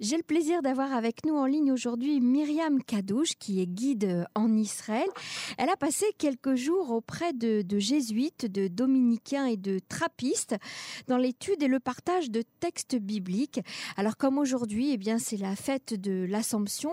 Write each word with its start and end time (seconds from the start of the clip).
J'ai 0.00 0.16
le 0.16 0.22
plaisir 0.22 0.62
d'avoir 0.62 0.94
avec 0.94 1.26
nous 1.26 1.34
en 1.34 1.44
ligne 1.44 1.72
aujourd'hui 1.72 2.22
Myriam 2.22 2.82
Kadouche, 2.82 3.36
qui 3.38 3.60
est 3.60 3.66
guide 3.66 4.26
en 4.34 4.56
Israël. 4.56 5.06
Elle 5.58 5.68
a 5.68 5.76
passé 5.76 6.06
quelques 6.16 6.54
jours 6.54 6.90
auprès 6.90 7.34
de, 7.34 7.62
jésuites, 7.78 8.50
de 8.50 8.66
dominicains 8.66 9.44
et 9.44 9.58
de 9.58 9.78
trappistes 9.90 10.56
dans 11.06 11.18
l'étude 11.18 11.62
et 11.62 11.68
le 11.68 11.80
partage 11.80 12.30
de 12.30 12.42
textes 12.60 12.96
bibliques. 12.96 13.60
Alors 13.98 14.16
comme 14.16 14.38
aujourd'hui, 14.38 14.90
eh 14.90 14.96
bien 14.96 15.18
c'est 15.18 15.36
la 15.36 15.54
fête 15.54 15.92
de 15.92 16.24
l'Assomption 16.26 16.92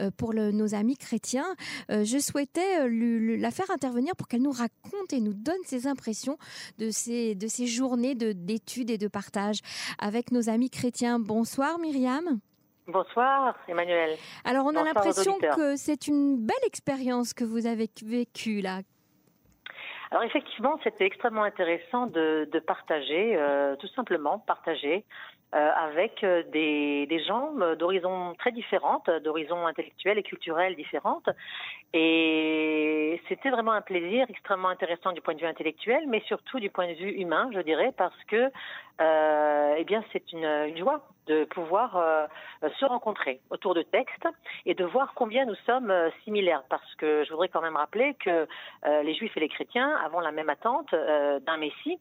euh, 0.00 0.10
pour 0.10 0.34
nos 0.34 0.74
amis 0.74 0.96
chrétiens, 0.96 1.54
euh, 1.92 2.02
je 2.02 2.18
souhaitais 2.18 2.80
euh, 2.80 3.36
la 3.38 3.52
faire 3.52 3.70
intervenir 3.70 4.16
pour 4.16 4.26
qu'elle 4.26 4.42
nous 4.42 4.50
raconte 4.50 5.12
et 5.12 5.20
nous 5.20 5.32
donne 5.34 5.62
ses 5.64 5.86
impressions 5.86 6.38
de 6.78 6.90
ces, 6.90 7.36
de 7.36 7.46
ces 7.46 7.68
journées 7.68 8.16
d'études 8.16 8.90
et 8.90 8.98
de 8.98 9.06
partage 9.06 9.60
avec 10.00 10.32
nos 10.32 10.48
amis 10.48 10.70
chrétiens. 10.70 11.20
Bonsoir 11.20 11.78
Myriam. 11.78 12.40
Bonsoir 12.88 13.54
Emmanuel. 13.68 14.16
Alors 14.46 14.64
on 14.64 14.74
a 14.74 14.82
l'impression 14.82 15.38
que 15.38 15.76
c'est 15.76 16.06
une 16.08 16.38
belle 16.38 16.56
expérience 16.64 17.34
que 17.34 17.44
vous 17.44 17.66
avez 17.66 17.90
vécue 18.02 18.62
là. 18.62 18.80
Alors 20.10 20.22
effectivement, 20.22 20.80
c'était 20.82 21.04
extrêmement 21.04 21.42
intéressant 21.42 22.06
de, 22.06 22.48
partager, 22.66 23.36
euh, 23.36 23.76
tout 23.76 23.88
simplement 23.88 24.38
partager 24.38 25.04
euh, 25.54 25.70
avec 25.76 26.22
euh, 26.24 26.42
des, 26.52 27.24
gens 27.26 27.52
d'horizons 27.78 28.34
très 28.38 28.52
différentes, 28.52 29.08
d'horizons 29.24 29.66
intellectuels 29.66 30.18
et 30.18 30.22
culturels 30.22 30.76
différentes. 30.76 31.28
Et 31.92 33.20
c'était 33.28 33.50
vraiment 33.50 33.72
un 33.72 33.80
plaisir 33.80 34.26
extrêmement 34.28 34.68
intéressant 34.68 35.12
du 35.12 35.20
point 35.20 35.34
de 35.34 35.40
vue 35.40 35.46
intellectuel, 35.46 36.04
mais 36.06 36.20
surtout 36.26 36.60
du 36.60 36.70
point 36.70 36.88
de 36.88 36.94
vue 36.94 37.12
humain, 37.12 37.50
je 37.54 37.60
dirais, 37.60 37.92
parce 37.96 38.22
que 38.24 38.50
euh, 39.00 39.74
eh 39.78 39.84
bien 39.84 40.04
c'est 40.12 40.32
une, 40.32 40.76
joie 40.76 41.02
de 41.28 41.44
pouvoir 41.44 41.96
euh, 41.96 42.26
se 42.80 42.84
rencontrer 42.84 43.40
autour 43.50 43.74
de 43.74 43.82
textes 43.82 44.26
et 44.66 44.74
de 44.74 44.84
voir 44.84 45.12
combien 45.14 45.44
nous 45.44 45.54
sommes 45.66 45.90
euh, 45.90 46.10
similaires. 46.24 46.64
Parce 46.68 46.94
que 46.96 47.24
je 47.24 47.30
voudrais 47.30 47.48
quand 47.48 47.62
même 47.62 47.76
rappeler 47.76 48.14
que 48.14 48.46
euh, 48.86 49.02
les 49.02 49.14
Juifs 49.14 49.36
et 49.36 49.40
les 49.40 49.48
chrétiens 49.48 49.94
avons 50.04 50.20
la 50.20 50.32
même 50.32 50.48
attente 50.48 50.92
d'un 50.92 51.56
Messie 51.58 51.98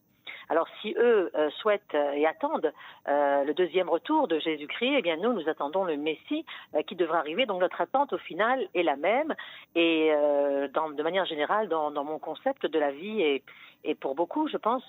alors 0.50 0.68
si 0.82 0.96
eux 0.98 1.32
euh, 1.36 1.50
souhaitent 1.62 1.94
euh, 1.94 2.12
et 2.14 2.26
attendent 2.26 2.72
euh, 3.08 3.44
le 3.44 3.54
deuxième 3.54 3.90
retour 3.90 4.28
de 4.28 4.40
Jésus-Christ, 4.40 4.96
eh 4.98 5.02
bien 5.02 5.18
nous, 5.18 5.34
nous 5.34 5.50
attendons 5.50 5.84
le 5.84 5.98
Messie 5.98 6.46
qui 6.88 6.96
devra 6.96 7.20
arriver. 7.20 7.46
Donc 7.46 7.62
notre 7.62 7.82
attente 7.82 8.14
au 8.14 8.18
final 8.18 8.68
est 8.74 8.84
la 8.84 8.96
même. 8.96 9.34
Et 9.76 10.10
de 10.10 11.04
manière 11.04 11.26
générale, 11.26 11.68
dans, 11.68 11.92
mon 12.04 12.20
concept 12.20 12.66
de 12.66 12.80
la 12.80 12.92
vie 12.92 13.22
et, 13.22 13.44
pour 13.96 14.16
beaucoup, 14.16 14.48
je 14.48 14.58
pense, 14.58 14.84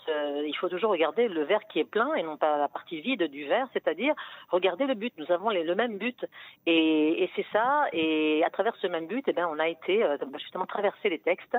il 0.45 0.55
faut 0.57 0.69
toujours 0.69 0.91
regarder 0.91 1.29
le 1.29 1.43
verre 1.45 1.61
qui 1.69 1.79
est 1.79 1.85
plein 1.85 2.15
et 2.15 2.23
non 2.23 2.37
pas 2.37 2.59
la 2.59 2.69
partie 2.69 3.01
vide 3.01 3.25
du 3.25 3.47
verre, 3.47 3.69
c'est-à-dire 3.73 4.15
regarder 4.51 4.87
le 4.87 4.95
but. 4.95 5.13
Nous 5.19 5.31
avons 5.31 5.51
le 5.51 5.75
même 5.75 5.99
but 5.99 6.25
et, 6.67 7.31
c'est 7.37 7.47
ça. 7.53 7.87
Et 7.93 8.43
à 8.45 8.51
travers 8.51 8.75
ce 8.77 8.87
même 8.87 9.07
but, 9.07 9.25
eh 9.29 9.33
bien, 9.33 9.49
on 9.49 9.59
a 9.59 9.69
été 9.69 10.05
justement 10.39 10.67
traverser 10.67 11.09
les 11.09 11.19
textes 11.19 11.57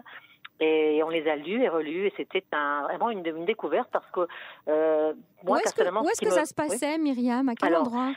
et 0.59 1.01
on 1.03 1.09
les 1.09 1.27
a 1.27 1.35
lus 1.35 1.63
et 1.63 1.69
relus 1.69 2.07
et 2.07 2.13
c'était 2.17 2.43
un, 2.51 2.83
vraiment 2.83 3.09
une, 3.09 3.25
une, 3.25 3.45
découverte 3.45 3.89
parce 3.91 4.09
que 4.11 4.27
euh, 4.67 5.13
moi 5.43 5.57
où 5.57 5.59
que, 5.59 6.03
où 6.03 6.09
est-ce 6.09 6.21
que 6.21 6.31
ça 6.31 6.45
se 6.45 6.53
passait, 6.53 6.97
Myriam? 6.97 7.47
À 7.49 7.55
quel 7.55 7.75
endroit? 7.75 8.11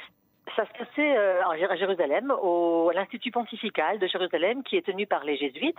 Ça 0.57 0.67
se 0.67 0.73
passait 0.73 1.17
euh, 1.17 1.41
à 1.45 1.77
Jérusalem, 1.77 2.33
au, 2.43 2.91
à 2.91 2.95
l'Institut 2.95 3.31
pontifical 3.31 3.99
de 3.99 4.07
Jérusalem, 4.07 4.63
qui 4.65 4.77
est 4.77 4.85
tenu 4.85 5.07
par 5.07 5.25
les 5.25 5.37
jésuites, 5.37 5.79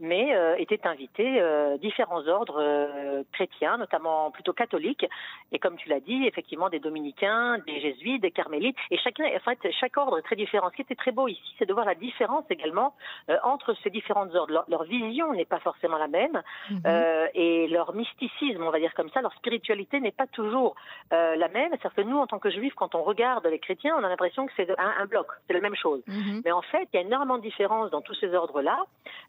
mais 0.00 0.34
euh, 0.34 0.54
étaient 0.56 0.86
invités 0.86 1.40
euh, 1.40 1.76
différents 1.78 2.26
ordres 2.28 2.60
euh, 2.60 3.22
chrétiens, 3.32 3.76
notamment 3.76 4.30
plutôt 4.30 4.52
catholiques, 4.52 5.06
et 5.52 5.58
comme 5.58 5.76
tu 5.76 5.88
l'as 5.88 6.00
dit, 6.00 6.26
effectivement 6.26 6.68
des 6.68 6.78
dominicains, 6.78 7.58
des 7.66 7.80
jésuites, 7.80 8.22
des 8.22 8.30
carmélites, 8.30 8.76
et 8.90 8.98
chacun, 8.98 9.24
en 9.26 9.40
fait, 9.40 9.58
chaque 9.72 9.96
ordre 9.96 10.18
est 10.18 10.22
très 10.22 10.36
différent. 10.36 10.70
Ce 10.70 10.76
qui 10.76 10.82
était 10.82 10.94
très 10.94 11.12
beau 11.12 11.28
ici, 11.28 11.54
c'est 11.58 11.66
de 11.66 11.74
voir 11.74 11.84
la 11.84 11.94
différence 11.96 12.44
également 12.50 12.94
euh, 13.28 13.36
entre 13.42 13.74
ces 13.82 13.90
différents 13.90 14.32
ordres. 14.34 14.52
Leur, 14.52 14.64
leur 14.68 14.84
vision 14.84 15.32
n'est 15.32 15.44
pas 15.44 15.58
forcément 15.58 15.98
la 15.98 16.08
même, 16.08 16.42
mm 16.70 16.76
-hmm. 16.76 17.28
et 17.34 17.68
leur 17.68 17.94
mysticisme, 17.94 18.62
on 18.62 18.70
va 18.70 18.78
dire 18.78 18.94
comme 18.94 19.10
ça, 19.10 19.20
leur 19.20 19.34
spiritualité 19.34 20.00
n'est 20.00 20.18
pas 20.22 20.26
toujours 20.38 20.74
la 21.10 21.48
même. 21.56 21.70
C'est-à-dire 21.72 21.94
que 21.96 22.02
nous, 22.10 22.18
en 22.24 22.26
tant 22.26 22.38
que 22.38 22.50
juifs, 22.50 22.74
quand 22.74 22.94
on 22.94 23.02
regarde 23.02 23.46
les 23.46 23.58
chrétiens, 23.58 23.94
on 24.04 24.06
a 24.06 24.10
l'impression 24.10 24.46
que 24.46 24.52
c'est 24.56 24.70
un, 24.78 24.92
un, 25.02 25.06
bloc, 25.06 25.26
c'est 25.46 25.54
la 25.54 25.60
même 25.60 25.74
chose. 25.74 26.02
-hmm. 26.06 26.42
Mais 26.44 26.52
en 26.52 26.62
fait, 26.62 26.86
il 26.92 26.96
y 26.96 26.98
a 26.98 27.02
énormément 27.02 27.38
de 27.38 27.42
différences 27.50 27.90
dans 27.90 28.02
tous 28.02 28.14
ces 28.22 28.30
ordres-là. 28.34 28.78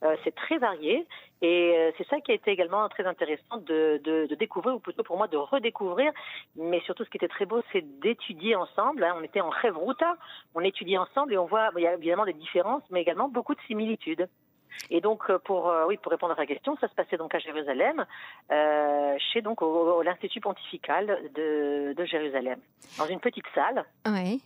Euh, 0.04 0.16
c'est 0.24 0.36
très 0.44 0.58
varié 0.58 0.96
et 1.42 1.58
euh, 1.78 1.92
c'est 1.98 2.08
ça 2.12 2.18
qui 2.24 2.32
a 2.32 2.36
été 2.36 2.52
également 2.52 2.88
très 2.96 3.06
intéressant 3.14 3.58
de, 3.72 3.80
de, 4.08 4.16
de, 4.32 4.36
découvrir, 4.36 4.76
ou 4.76 4.80
plutôt 4.88 5.04
pour 5.10 5.18
moi 5.18 5.28
de 5.28 5.38
redécouvrir. 5.38 6.12
Mais 6.56 6.80
surtout, 6.82 7.04
ce 7.06 7.10
qui 7.12 7.18
était 7.22 7.34
très 7.38 7.48
beau, 7.52 7.60
c'est 7.72 7.84
d'étudier 8.04 8.54
ensemble. 8.56 9.04
Hein. 9.04 9.14
On 9.20 9.24
était 9.30 9.42
en 9.42 9.50
rêve 9.62 9.78
routa, 9.78 10.12
on 10.58 10.62
étudie 10.62 10.98
ensemble 11.06 11.30
et 11.34 11.38
on 11.38 11.48
voit, 11.54 11.66
il 11.78 11.84
y 11.84 11.88
a 11.88 11.94
évidemment 11.94 12.26
des 12.26 12.40
différences, 12.46 12.84
mais 12.92 13.02
également 13.06 13.30
beaucoup 13.38 13.56
de 13.56 13.64
similitudes. 13.70 14.28
Et 14.90 15.02
donc, 15.02 15.24
euh, 15.30 15.40
pour 15.40 15.70
euh, 15.70 15.86
oui, 15.88 15.98
pour 15.98 16.12
répondre 16.12 16.34
à 16.34 16.36
ta 16.36 16.46
question, 16.46 16.78
ça 16.78 16.88
se 16.88 16.96
passait 16.96 17.18
donc 17.18 17.34
à 17.34 17.40
Jérusalem, 17.40 18.06
euh, 18.52 19.16
chez 19.32 19.42
donc 19.42 19.62
au, 19.62 19.66
au 19.66 20.02
l'Institut 20.02 20.42
pontifical 20.42 21.06
de, 21.34 21.94
de 21.94 22.06
Jérusalem, 22.06 22.60
dans 22.98 23.08
une 23.08 23.20
petite 23.20 23.46
salle. 23.54 23.86
Oui. 24.06 24.42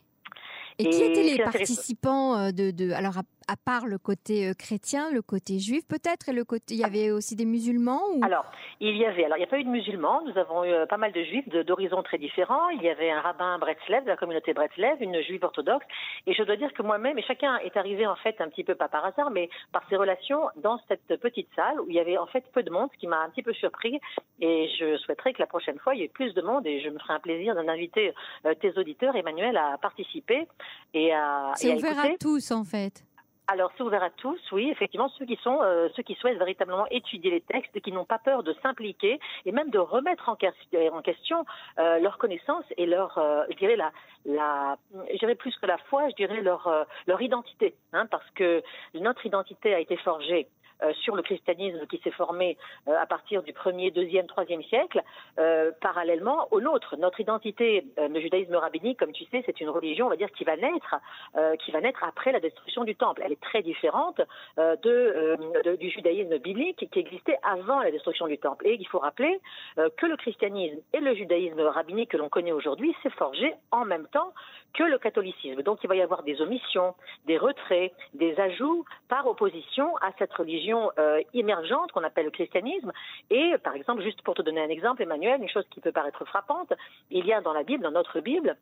Et, 0.79 0.84
et 0.84 0.90
qui 0.90 1.03
étaient 1.03 1.23
les 1.23 1.44
participants 1.44 2.51
de, 2.51 2.72
de 2.72 2.91
alors 2.91 3.19
à, 3.50 3.56
part 3.58 3.88
le 3.88 3.98
côté 3.98 4.48
euh, 4.48 4.54
chrétien, 4.54 5.12
le 5.12 5.22
côté 5.22 5.60
juif 5.60 5.84
peut-être, 5.88 6.30
et 6.30 6.34
le 6.34 6.44
côté, 6.44 6.76
il 6.76 6.80
y 6.80 6.84
avait 6.84 7.12
aussi 7.12 7.36
des 7.36 7.46
musulmans 7.46 8.02
ou... 8.16 8.24
Alors, 8.24 8.46
il 8.80 8.96
y 8.96 9.06
avait, 9.06 9.26
alors 9.26 9.38
il 9.38 9.42
n'y 9.42 9.46
a 9.46 9.50
pas 9.50 9.60
eu 9.60 9.64
de 9.64 9.70
musulmans, 9.70 10.22
nous 10.26 10.38
avons 10.38 10.64
eu 10.64 10.88
pas 10.88 10.98
mal 10.98 11.12
de 11.12 11.24
juifs 11.24 11.48
d'horizons 11.50 12.04
très 12.04 12.18
différents. 12.18 12.70
Il 12.70 12.82
y 12.82 12.90
avait 12.90 13.12
un 13.12 13.22
rabbin 13.22 13.58
Bretzlev, 13.59 14.04
de 14.04 14.09
la 14.09 14.18
communauté 14.18 14.54
Bretzlev, 14.54 14.98
une 15.02 15.22
juive 15.22 15.44
orthodoxe, 15.44 15.86
et 16.28 16.34
je 16.34 16.44
dois 16.44 16.56
dire 16.56 16.72
que 16.74 16.82
moi-même, 16.82 17.18
et 17.18 17.24
chacun 17.24 17.58
est 17.58 17.76
arrivé 17.78 18.06
en 18.08 18.16
fait 18.16 18.40
un 18.40 18.50
petit 18.50 18.64
peu, 18.64 18.76
pas 18.76 18.88
par 18.88 19.06
hasard, 19.06 19.32
mais 19.32 19.50
par 19.72 19.84
ses 19.90 19.96
relations 19.96 20.42
dans 20.58 20.80
cette 20.88 21.20
petite 21.20 21.50
salle 21.56 21.80
où 21.82 21.86
il 21.90 21.96
y 21.96 22.00
avait 22.00 22.18
en 22.18 22.28
fait 22.28 22.44
peu 22.54 22.64
de 22.64 22.70
monde, 22.70 22.90
ce 22.94 23.00
qui 23.00 23.08
m'a 23.08 23.22
un 23.22 23.30
petit 23.30 23.44
peu 23.44 23.54
surpris, 23.54 24.00
et 24.42 24.70
je 24.80 24.98
souhaiterais 24.98 25.34
que 25.34 25.40
la 25.40 25.48
prochaine 25.48 25.80
fois, 25.80 25.96
il 25.96 26.02
y 26.02 26.04
ait 26.04 26.08
plus 26.08 26.34
de 26.34 26.42
monde, 26.42 26.66
et 26.66 26.82
je 26.82 26.90
me 26.90 27.00
ferai 27.00 27.14
un 27.14 27.20
plaisir 27.20 27.56
d'en 27.56 27.68
inviter 27.68 28.14
euh, 28.46 28.54
tes 28.56 28.78
auditeurs, 28.78 29.16
Emmanuel, 29.16 29.58
à 29.58 29.78
participer 29.78 30.48
et 30.94 31.14
à 31.14 31.52
C'est 31.56 31.74
ouvert 31.74 32.00
à 32.00 32.09
tous 32.20 32.52
en 32.52 32.64
fait 32.64 33.04
alors, 33.52 33.72
c'est 33.76 33.84
ouvert 33.84 34.04
à 34.04 34.12
tous, 34.12 34.40
oui, 34.52 34.70
effectivement, 34.70 35.10
ceux 35.18 35.26
qui 35.26 35.36
sont, 35.38 35.60
euh, 35.64 35.90
ceux 35.96 36.04
qui 36.04 36.14
souhaitent 36.14 36.38
véritablement 36.38 36.86
étudier 36.92 37.32
les 37.32 37.42
textes, 37.42 37.82
qui 37.82 37.92
n'ont 37.92 38.06
pas 38.06 38.20
peur 38.20 38.44
de 38.44 38.54
s'impliquer 38.62 39.20
et 39.44 39.52
même 39.52 39.72
de 39.72 39.80
remettre 39.80 40.30
en, 40.30 40.34
en 40.34 41.02
question 41.02 41.46
euh, 41.80 41.98
leur 41.98 42.20
connaissance 42.20 42.66
et 42.78 42.86
leur, 42.86 43.18
euh, 43.18 43.46
je 43.50 43.56
dirais 43.56 43.76
la, 43.76 43.92
la, 44.26 44.78
je 45.12 45.18
dirais 45.18 45.34
plus 45.34 45.58
que 45.58 45.66
la 45.66 45.80
foi, 45.80 46.09
je 46.09 46.16
dirais 46.16 46.42
leur, 46.42 46.68
euh, 46.68 46.84
leur 47.08 47.20
identité, 47.24 47.74
hein, 47.92 48.06
parce 48.06 48.30
que 48.36 48.62
notre 48.94 49.26
identité 49.26 49.74
a 49.74 49.80
été 49.80 49.98
forgée 49.98 50.48
euh, 50.48 50.59
sur 51.01 51.16
le 51.16 51.22
christianisme 51.22 51.85
qui 51.88 52.00
s'est 52.03 52.12
formé 52.12 52.57
euh, 52.88 52.95
à 53.00 53.06
partir 53.06 53.44
du 53.44 53.51
1er, 53.51 53.91
2e, 53.94 54.28
3e 54.28 54.67
siècle, 54.67 55.01
euh, 55.40 55.72
parallèlement 55.81 56.47
au 56.51 56.62
nôtre. 56.62 56.95
Notre 56.97 57.19
identité, 57.19 57.85
euh, 57.97 58.07
le 58.07 58.19
judaïsme 58.19 58.56
rabbinique, 58.56 59.00
comme 59.00 59.12
tu 59.12 59.25
sais, 59.25 59.44
c'est 59.45 59.59
une 59.62 59.69
religion, 59.69 60.07
on 60.07 60.09
va 60.09 60.16
dire, 60.16 60.31
qui 60.31 60.44
va 60.44 60.56
naître, 60.56 60.95
euh, 61.38 61.56
après 62.01 62.31
la 62.31 62.40
destruction 62.40 62.84
du 62.84 62.95
temple. 62.95 63.22
Elle 63.23 63.31
est 63.31 63.41
très 63.41 63.62
différente 63.62 64.22
euh, 64.57 64.75
de, 64.78 65.75
du 65.75 65.90
judaïsme 65.90 66.38
biblique 66.38 66.88
qui 66.91 67.00
existait 67.00 67.38
avant 67.44 67.79
la 67.81 67.91
destruction 67.91 68.28
du 68.28 68.38
temple. 68.38 68.67
Et 68.67 68.78
il 68.79 68.88
faut 68.88 69.00
rappeler 69.00 69.40
que 69.75 70.06
le 70.06 70.16
christianisme 70.17 70.79
et 70.94 71.00
le 71.00 71.13
judaïsme 71.16 71.61
rabbinique 71.61 72.11
que 72.11 72.17
l'on 72.17 72.29
connaît 72.29 72.51
aujourd'hui 72.51 72.96
s'est 73.03 73.09
forgé 73.11 73.53
en 73.72 73.85
même 73.85 74.07
temps 74.07 74.34
que 74.74 74.84
le 74.84 74.97
catholicisme. 74.97 75.62
Donc 75.63 75.80
il 75.84 75.88
va 75.88 75.96
y 75.96 76.02
avoir 76.02 76.24
des 76.24 76.41
omissions, 76.41 76.96
des 77.25 77.38
retraits, 77.38 77.94
des 78.13 78.40
ajouts 78.40 78.85
par 79.07 79.28
opposition 79.28 79.96
à 79.97 80.12
cette 80.18 80.34
religion 80.34 80.91
euh, 80.97 81.22
émergente 81.34 81.91
qu'on 81.91 82.03
appelle 82.03 82.25
le 82.25 82.31
christianisme. 82.31 82.91
Et 83.29 83.53
par 83.63 83.75
exemple, 83.75 84.02
juste 84.03 84.22
pour 84.22 84.35
te 84.35 84.41
donner 84.41 84.62
un 84.62 84.69
exemple, 84.69 85.02
Emmanuel, 85.02 85.41
une 85.41 85.50
chose 85.50 85.66
qui 85.72 85.81
peut 85.81 85.91
paraître 85.91 86.25
frappante, 86.25 86.74
il 87.09 87.25
y 87.25 87.34
a 87.34 87.41
dans 87.41 87.53
la 87.53 87.63
Bible, 87.63 87.84
dans 87.84 87.91
notre 87.91 88.19
Bible, 88.19 88.58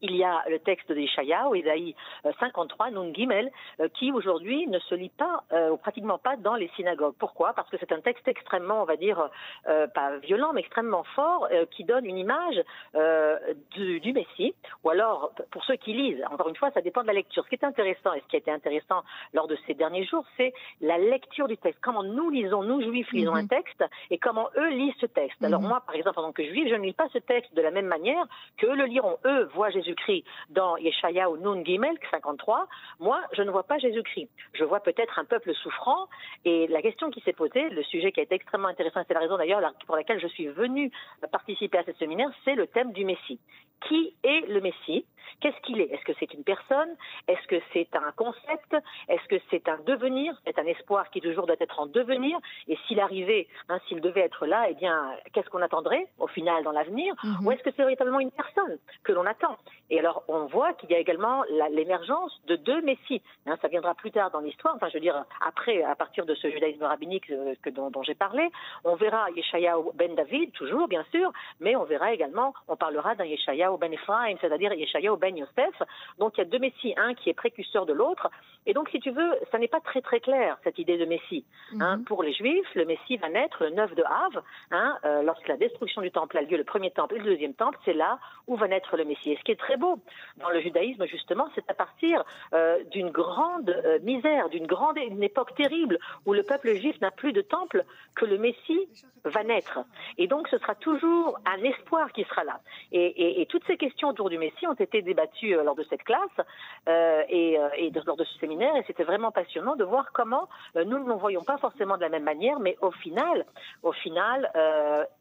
il 0.00 0.16
y 0.16 0.24
a 0.24 0.44
le 0.48 0.58
texte 0.60 0.90
d'Ishaïa, 0.92 1.48
ou 1.48 1.54
Isaïe 1.54 1.94
53, 2.40 2.90
Nun 2.90 3.12
Gimel, 3.14 3.50
euh, 3.80 3.88
qui 3.88 4.12
aujourd'hui 4.12 4.66
ne 4.66 4.78
se 4.78 4.94
lit 4.94 5.10
pas, 5.10 5.42
euh, 5.52 5.70
ou 5.70 5.76
pratiquement 5.76 6.18
pas 6.18 6.36
dans 6.36 6.54
les 6.54 6.68
synagogues. 6.76 7.14
Pourquoi? 7.18 7.52
Parce 7.52 7.68
que 7.70 7.76
c'est 7.78 7.92
un 7.92 8.00
texte 8.00 8.26
extrêmement, 8.28 8.82
on 8.82 8.84
va 8.84 8.96
dire, 8.96 9.28
euh, 9.68 9.86
pas 9.88 10.16
violent, 10.18 10.52
mais 10.52 10.60
extrêmement 10.60 11.04
fort, 11.14 11.48
euh, 11.50 11.64
qui 11.66 11.84
donne 11.84 12.04
une 12.06 12.18
image 12.18 12.62
euh, 12.94 13.38
du, 13.72 14.00
du, 14.00 14.12
Messie. 14.12 14.54
Ou 14.84 14.90
alors, 14.90 15.32
pour 15.50 15.64
ceux 15.64 15.76
qui 15.76 15.92
lisent, 15.92 16.22
encore 16.30 16.48
une 16.48 16.56
fois, 16.56 16.70
ça 16.72 16.80
dépend 16.80 17.02
de 17.02 17.08
la 17.08 17.12
lecture. 17.12 17.44
Ce 17.44 17.48
qui 17.48 17.56
est 17.56 17.64
intéressant, 17.64 18.12
et 18.14 18.20
ce 18.20 18.26
qui 18.28 18.36
a 18.36 18.38
été 18.38 18.50
intéressant 18.50 19.02
lors 19.34 19.46
de 19.46 19.56
ces 19.66 19.74
derniers 19.74 20.04
jours, 20.04 20.24
c'est 20.36 20.52
la 20.80 20.98
lecture 20.98 21.48
du 21.48 21.56
texte. 21.56 21.80
Comment 21.82 22.02
nous 22.02 22.30
lisons, 22.30 22.62
nous 22.62 22.80
juifs 22.82 23.10
lisons 23.12 23.32
mm 23.32 23.36
-hmm. 23.36 23.44
un 23.44 23.46
texte, 23.46 23.84
et 24.10 24.18
comment 24.18 24.48
eux 24.56 24.70
lisent 24.80 25.00
ce 25.00 25.06
texte. 25.06 25.42
Alors 25.42 25.60
mm 25.60 25.64
-hmm. 25.64 25.68
moi, 25.68 25.80
par 25.86 25.94
exemple, 25.94 26.18
en 26.20 26.24
tant 26.26 26.32
que 26.32 26.44
juif, 26.44 26.68
je 26.68 26.76
ne 26.80 26.84
lis 26.88 26.98
pas 27.02 27.08
ce 27.12 27.18
texte 27.18 27.52
de 27.54 27.62
la 27.62 27.70
même 27.70 27.90
manière 27.96 28.24
que 28.58 28.66
eux 28.66 28.76
le 28.82 28.86
liront. 28.94 29.16
Eux 29.24 29.42
voient 29.54 29.70
Jésus 29.70 29.87
Jésus-Christ 29.88 30.24
dans 30.50 30.76
Yeshaya 30.76 31.30
ou 31.30 31.36
Nun 31.36 31.64
Gimel 31.64 31.96
53, 32.10 32.68
moi, 33.00 33.20
je 33.32 33.42
ne 33.42 33.50
vois 33.50 33.64
pas 33.64 33.78
Jésus-Christ. 33.78 34.28
Je 34.52 34.64
vois 34.64 34.80
peut-être 34.80 35.18
un 35.18 35.24
peuple 35.24 35.54
souffrant. 35.54 36.08
Et 36.44 36.66
la 36.68 36.82
question 36.82 37.10
qui 37.10 37.20
s'est 37.20 37.32
posée, 37.32 37.68
le 37.70 37.82
sujet 37.84 38.12
qui 38.12 38.20
a 38.20 38.22
été 38.22 38.34
extrêmement 38.34 38.68
intéressant, 38.68 39.02
c'est 39.06 39.14
la 39.14 39.20
raison 39.20 39.36
d'ailleurs 39.36 39.60
pour 39.86 39.96
laquelle 39.96 40.20
je 40.20 40.28
suis 40.28 40.48
venue 40.48 40.90
participer 41.32 41.78
à 41.78 41.84
ce 41.84 41.92
séminaire, 41.92 42.28
c'est 42.44 42.54
le 42.54 42.66
thème 42.66 42.92
du 42.92 43.04
Messie. 43.04 43.40
Qui 43.88 44.14
est 44.24 44.46
le 44.48 44.60
Messie? 44.60 45.04
Qu'est-ce 45.40 45.60
qu'il 45.62 45.80
est? 45.80 45.92
Est-ce 45.92 46.04
que 46.04 46.12
c'est 46.18 46.32
une 46.34 46.42
personne? 46.42 46.96
Est-ce 47.28 47.46
que 47.46 47.60
c'est 47.72 47.94
un 47.94 48.10
concept? 48.16 48.74
Est-ce 49.08 49.28
que 49.28 49.40
c'est 49.50 49.68
un 49.68 49.78
devenir? 49.86 50.34
C'est 50.44 50.58
un 50.58 50.66
espoir 50.66 51.08
qui 51.10 51.20
toujours 51.20 51.46
doit 51.46 51.56
être 51.60 51.78
en 51.78 51.86
devenir 51.86 52.38
Et 52.66 52.76
s'il 52.86 52.98
arrivait, 52.98 53.46
hein, 53.68 53.78
s'il 53.86 54.00
devait 54.00 54.22
être 54.22 54.46
là, 54.46 54.66
eh 54.68 54.74
bien, 54.74 55.14
qu'est-ce 55.32 55.48
qu'on 55.48 55.62
attendrait 55.62 56.08
au 56.18 56.26
final 56.26 56.64
dans 56.64 56.72
l'avenir? 56.72 57.14
Mhm. 57.22 57.46
Ou 57.46 57.52
est-ce 57.52 57.62
que 57.62 57.70
c'est 57.70 57.82
véritablement 57.82 58.20
une 58.20 58.32
personne 58.32 58.78
que 59.04 59.12
l'on 59.12 59.26
attend? 59.26 59.56
Et 59.90 59.98
alors, 59.98 60.22
on 60.28 60.46
voit 60.46 60.74
qu'il 60.74 60.90
y 60.90 60.94
a 60.94 60.98
également 60.98 61.44
l'émergence 61.70 62.38
de 62.46 62.56
deux 62.56 62.80
Messies. 62.82 63.22
Hein, 63.46 63.56
ça 63.62 63.68
viendra 63.68 63.94
plus 63.94 64.10
tard 64.10 64.30
dans 64.30 64.40
l'histoire. 64.40 64.74
Enfin, 64.76 64.88
je 64.88 64.94
veux 64.94 65.00
dire, 65.00 65.24
après, 65.40 65.82
à 65.82 65.94
partir 65.94 66.26
de 66.26 66.34
ce 66.34 66.50
judaïsme 66.50 66.84
rabbinique 66.84 67.30
euh, 67.30 67.54
que, 67.62 67.70
dont, 67.70 67.90
j'ai 68.02 68.14
parlé, 68.14 68.48
on 68.84 68.96
verra 68.96 69.30
Yeshayahu 69.30 69.92
ben 69.94 70.14
David, 70.14 70.52
toujours, 70.52 70.88
bien 70.88 71.04
sûr, 71.10 71.32
mais 71.60 71.74
on 71.76 71.84
verra 71.84 72.12
également, 72.12 72.52
on 72.68 72.76
parlera 72.76 73.14
d'un 73.14 73.24
Yeshayahu 73.24 73.78
ben 73.78 73.92
Ephraim, 73.92 74.36
c'est-à-dire 74.40 74.72
Yeshayahu 74.74 75.16
ben 75.16 75.36
Yosef. 75.36 75.82
Donc 76.18 76.36
il 76.36 76.38
y 76.38 76.42
a 76.42 76.46
deux 76.46 76.58
Messies, 76.58 76.94
un 76.96 77.14
qui 77.14 77.30
est 77.30 77.34
précurseur 77.34 77.86
de 77.86 77.92
l'autre. 77.92 78.28
Et 78.66 78.74
donc, 78.74 78.90
si 78.90 79.00
tu 79.00 79.10
veux, 79.10 79.34
ça 79.50 79.58
n'est 79.58 79.68
pas 79.68 79.80
très 79.80 80.02
très 80.02 80.20
clair, 80.20 80.58
cette 80.64 80.78
idée 80.78 80.98
de 80.98 81.06
Messie. 81.06 81.44
Hein. 81.80 81.96
Mhm. 81.98 82.04
Pour 82.04 82.22
les 82.22 82.34
Juifs, 82.34 82.74
le 82.74 82.84
Messie 82.84 83.16
va 83.16 83.30
naître 83.30 83.64
le 83.64 83.70
9 83.70 83.94
de 83.94 84.02
Av, 84.02 84.42
hein, 84.70 84.98
euh, 85.06 85.22
lorsque 85.22 85.48
la 85.48 85.56
destruction 85.56 86.02
du 86.02 86.10
temple 86.10 86.36
a 86.36 86.42
lieu, 86.42 86.58
le 86.58 86.64
premier 86.64 86.90
temple 86.90 87.14
et 87.14 87.18
le 87.18 87.24
deuxième 87.24 87.54
temple, 87.54 87.78
c'est 87.86 87.94
là 87.94 88.18
où 88.46 88.56
va 88.56 88.68
naître 88.68 88.96
le 88.98 89.06
Messie. 89.06 89.32
Et 89.32 89.36
ce 89.36 89.42
qui 89.42 89.52
est 89.52 89.56
très 89.56 89.77
beau 89.78 89.98
dans 90.36 90.50
le 90.50 90.60
judaïsme, 90.60 91.06
justement, 91.06 91.48
c'est 91.54 91.68
à 91.70 91.74
partir 91.74 92.24
euh, 92.54 92.82
d'une 92.90 93.10
grande 93.10 93.70
euh, 93.70 93.98
misère, 94.00 94.48
d'une 94.48 94.66
grande 94.66 94.98
une 94.98 95.22
époque 95.22 95.54
terrible, 95.54 95.98
où 96.26 96.32
le 96.32 96.42
peuple 96.42 96.74
juif 96.74 97.00
n'a 97.00 97.10
plus 97.10 97.32
de 97.32 97.40
temple, 97.40 97.84
que 98.14 98.24
le 98.24 98.38
Messie 98.38 98.88
va 99.24 99.44
naître. 99.44 99.80
Et 100.16 100.26
donc, 100.26 100.48
ce 100.48 100.58
sera 100.58 100.74
toujours 100.74 101.38
un 101.46 101.62
espoir 101.62 102.12
qui 102.12 102.24
sera 102.24 102.44
là. 102.44 102.60
Et, 102.92 103.46
toutes 103.48 103.64
ces 103.66 103.76
questions 103.76 104.08
autour 104.08 104.28
du 104.30 104.38
Messie 104.38 104.66
ont 104.66 104.74
été 104.74 105.02
débattues 105.02 105.54
lors 105.54 105.74
de 105.74 105.84
cette 105.84 106.02
classe 106.02 106.46
et, 106.86 107.58
lors 108.06 108.16
de 108.16 108.24
ce 108.24 108.38
séminaire, 108.38 108.74
et 108.76 108.84
c'était 108.86 109.04
vraiment 109.04 109.30
passionnant 109.30 109.76
de 109.76 109.84
voir 109.84 110.12
comment 110.12 110.48
nous 110.74 110.98
ne 110.98 111.04
nous 111.04 111.18
voyons 111.18 111.42
pas 111.42 111.58
forcément 111.58 111.96
de 111.96 112.02
la 112.02 112.08
même 112.08 112.24
manière, 112.24 112.58
mais 112.60 112.76
au 112.80 112.90
final, 112.90 113.46
au 113.82 113.92
final, 113.92 114.50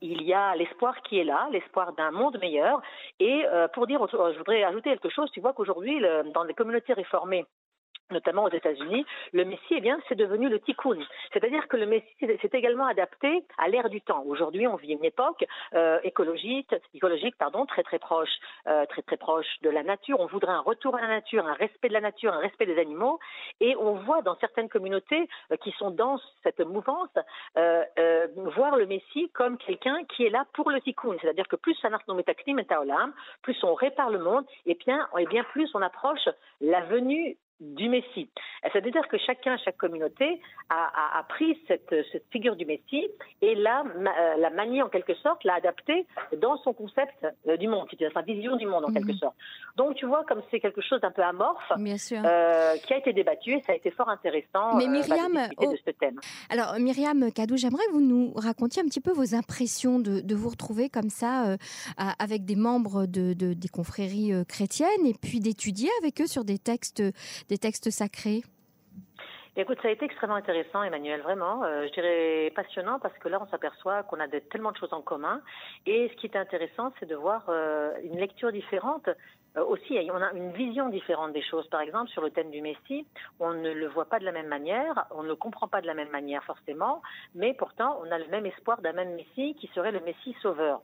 il 0.01 0.21
y 0.23 0.33
a 0.33 0.55
l'espoir 0.55 1.01
qui 1.03 1.19
est 1.19 1.23
là, 1.23 1.47
l'espoir 1.51 1.93
d'un 1.93 2.11
monde 2.11 2.37
meilleur. 2.39 2.81
Et 3.19 3.45
pour 3.73 3.87
dire, 3.87 3.99
je 4.11 4.43
voudrais 4.47 4.63
ajouter 4.63 4.89
quelque 4.91 5.09
chose. 5.09 5.29
Tu 5.31 5.41
vois 5.41 5.53
qu'aujourd'hui, 5.53 6.01
dans 6.33 6.43
les 6.43 6.53
communautés 6.53 6.93
réformées, 6.93 7.45
notamment 8.11 8.43
aux 8.43 8.49
États-Unis, 8.49 9.05
le 9.33 9.45
Messie, 9.45 9.61
eh 9.71 9.81
bien, 9.81 9.99
c'est 10.07 10.15
devenu 10.15 10.49
le 10.49 10.59
tikkun. 10.59 10.99
C'est-à-dire 11.33 11.67
que 11.67 11.77
le 11.77 11.85
Messie 11.85 12.05
s'est 12.19 12.49
également 12.53 12.85
adapté 12.85 13.43
à 13.57 13.67
l'ère 13.67 13.89
du 13.89 14.01
temps. 14.01 14.23
Aujourd'hui, 14.25 14.67
on 14.67 14.75
vit 14.75 14.93
une 14.93 15.05
époque 15.05 15.45
euh, 15.73 15.99
écologique, 16.03 16.73
écologique, 16.93 17.35
pardon, 17.37 17.65
très 17.65 17.83
très 17.83 17.99
proche, 17.99 18.29
euh, 18.67 18.85
très 18.85 19.01
très 19.01 19.17
proche 19.17 19.47
de 19.61 19.69
la 19.69 19.83
nature. 19.83 20.19
On 20.19 20.27
voudrait 20.27 20.53
un 20.53 20.61
retour 20.61 20.95
à 20.95 21.01
la 21.01 21.07
nature, 21.07 21.47
un 21.47 21.53
respect 21.53 21.89
de 21.89 21.93
la 21.93 22.01
nature, 22.01 22.33
un 22.33 22.39
respect 22.39 22.65
des 22.65 22.79
animaux. 22.79 23.19
Et 23.59 23.75
on 23.77 23.93
voit 23.93 24.21
dans 24.21 24.37
certaines 24.37 24.69
communautés 24.69 25.27
euh, 25.51 25.57
qui 25.57 25.71
sont 25.71 25.91
dans 25.91 26.19
cette 26.43 26.59
mouvance 26.59 27.09
voir 28.55 28.77
le 28.77 28.85
Messie 28.85 29.29
comme 29.33 29.57
quelqu'un 29.57 30.03
qui 30.05 30.25
est 30.25 30.29
là 30.29 30.45
pour 30.53 30.69
le 30.69 30.79
tikkun. 30.81 31.15
C'est-à-dire 31.21 31.47
que 31.47 31.55
plus 31.55 31.75
plus 33.41 33.63
on 33.63 33.73
répare 33.73 34.09
le 34.09 34.19
monde, 34.19 34.45
et 34.65 34.75
bien, 34.75 35.07
et 35.17 35.25
bien 35.25 35.43
plus 35.45 35.69
on 35.73 35.81
approche 35.81 36.27
la 36.61 36.81
venue 36.81 37.37
du 37.59 37.89
Messie. 37.89 38.29
C'est-à-dire 38.71 39.07
que 39.07 39.17
chacun, 39.17 39.57
chaque 39.57 39.77
communauté 39.77 40.39
a, 40.69 41.23
pris 41.29 41.57
cette, 41.67 41.93
figure 42.31 42.55
du 42.55 42.65
Messie 42.65 43.07
et 43.41 43.55
l'a, 43.55 43.83
euh, 43.83 44.37
la 44.37 44.49
manie 44.49 44.81
en 44.81 44.89
quelque 44.89 45.15
sorte, 45.15 45.43
l'a 45.43 45.55
adaptée 45.55 46.05
dans 46.37 46.57
son 46.57 46.73
concept 46.73 47.25
euh, 47.47 47.57
du 47.57 47.67
monde, 47.67 47.87
sa 48.13 48.21
vision 48.21 48.55
du 48.57 48.65
monde 48.65 48.85
en 48.85 48.93
quelque 48.93 49.11
mhm. 49.11 49.17
sorte. 49.17 49.35
Donc 49.75 49.95
tu 49.95 50.05
vois, 50.05 50.23
comme 50.25 50.41
c'est 50.51 50.59
quelque 50.59 50.81
chose 50.81 51.01
d'un 51.01 51.11
peu 51.11 51.23
amorphe, 51.23 51.71
euh, 51.71 52.75
qui 52.77 52.93
a 52.93 52.97
été 52.97 53.13
débattu 53.13 53.53
et 53.53 53.61
ça 53.61 53.73
a 53.73 53.75
été 53.75 53.91
fort 53.91 54.09
intéressant 54.09 54.75
Mais 54.75 54.87
Myriam, 54.87 55.33
de 55.33 55.77
ce 55.85 55.91
thème. 55.91 56.19
Alors 56.49 56.75
Myriam 56.79 57.31
Kadou, 57.31 57.57
j'aimerais 57.57 57.85
que 57.87 57.93
vous 57.93 58.01
nous 58.01 58.33
racontiez 58.35 58.81
un 58.81 58.85
petit 58.85 59.01
peu 59.01 59.11
vos 59.11 59.35
impressions 59.35 59.99
de, 59.99 60.35
vous 60.35 60.49
retrouver 60.49 60.89
comme 60.89 61.09
ça 61.09 61.55
avec 62.19 62.45
des 62.45 62.55
membres 62.55 63.05
de, 63.07 63.33
des 63.33 63.69
confréries 63.69 64.31
chrétiennes 64.47 65.05
et 65.05 65.13
puis 65.13 65.39
d'étudier 65.39 65.89
avec 66.01 66.21
eux 66.21 66.27
sur 66.27 66.43
des 66.43 66.59
textes 66.59 67.01
des 67.49 67.57
textes 67.57 67.89
sacrés 67.89 68.43
Écoute, 69.59 69.79
ça 69.81 69.87
a 69.87 69.91
été 69.91 70.05
extrêmement 70.05 70.35
intéressant, 70.35 70.83
Emmanuel, 70.83 71.21
vraiment. 71.21 71.63
Euh, 71.63 71.87
je 71.87 71.93
dirais 71.93 72.51
passionnant 72.55 72.99
parce 72.99 73.17
que 73.17 73.27
là, 73.27 73.41
on 73.41 73.49
s'aperçoit 73.49 74.03
qu'on 74.03 74.19
a 74.19 74.27
tellement 74.27 74.71
de 74.71 74.77
choses 74.77 74.93
en 74.93 75.01
commun. 75.01 75.41
Et 75.87 76.09
ce 76.09 76.13
qui 76.17 76.27
est 76.27 76.35
intéressant, 76.35 76.93
c'est 76.99 77.07
de 77.07 77.15
voir 77.15 77.43
euh, 77.49 77.91
une 78.03 78.19
lecture 78.19 78.51
différente. 78.51 79.09
Euh, 79.57 79.65
aussi, 79.65 79.97
on 80.13 80.21
a 80.21 80.31
une 80.33 80.51
vision 80.51 80.89
différente 80.89 81.33
des 81.33 81.41
choses. 81.41 81.67
Par 81.69 81.81
exemple, 81.81 82.11
sur 82.11 82.21
le 82.21 82.29
thème 82.29 82.51
du 82.51 82.61
Messie, 82.61 83.07
on 83.39 83.53
ne 83.53 83.71
le 83.71 83.87
voit 83.87 84.05
pas 84.05 84.19
de 84.19 84.25
la 84.25 84.31
même 84.31 84.45
manière, 84.45 85.07
on 85.09 85.23
ne 85.23 85.27
le 85.29 85.35
comprend 85.35 85.67
pas 85.67 85.81
de 85.81 85.87
la 85.87 85.95
même 85.95 86.11
manière 86.11 86.43
forcément, 86.43 87.01
mais 87.33 87.55
pourtant, 87.55 87.99
on 88.03 88.11
a 88.11 88.19
le 88.19 88.27
même 88.27 88.45
espoir 88.45 88.79
d'un 88.81 88.93
même 88.93 89.15
Messie 89.15 89.55
qui 89.55 89.71
serait 89.73 89.91
le 89.91 90.01
Messie 90.01 90.35
sauveur 90.43 90.81